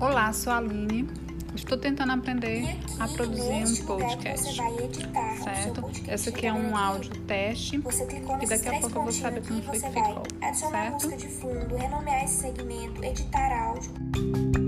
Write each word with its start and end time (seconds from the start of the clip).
Olá, 0.00 0.32
sou 0.32 0.52
a 0.52 0.58
Aline. 0.58 1.08
Estou 1.54 1.78
tentando 1.78 2.12
aprender 2.12 2.68
aqui, 2.68 3.02
a 3.02 3.08
produzir 3.08 3.42
um 3.82 3.86
podcast. 3.86 4.46
Você 4.46 4.56
vai 4.56 4.84
editar 4.84 5.36
Certo? 5.42 5.80
podcast. 5.80 6.10
Esse 6.12 6.28
aqui 6.28 6.46
é 6.46 6.52
um 6.52 6.76
áudio 6.76 7.10
teste 7.22 7.78
Você 7.78 8.04
clicou 8.04 8.36
e 8.42 8.46
daqui 8.46 8.68
a 8.68 8.80
pouco 8.80 8.98
eu 8.98 9.02
vou 9.04 9.12
saber 9.12 9.42
como 9.46 9.62
foi 9.62 9.80
que 9.80 9.86
ficou. 9.88 10.22
adicionar 10.42 10.82
Certo? 10.82 10.92
música 10.92 11.16
de 11.16 11.28
fundo, 11.28 11.76
renomear 11.76 12.24
esse 12.24 12.42
segmento, 12.42 13.02
editar 13.04 13.68
áudio. 13.68 14.65